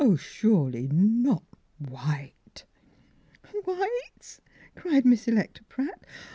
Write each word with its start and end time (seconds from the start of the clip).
Surely, 0.17 0.87
not 0.87 1.43
white." 1.77 2.65
"White!" 3.65 4.39
cried 4.75 5.05
Miss 5.05 5.27
Electa 5.27 5.63
Pratt. 5.65 6.03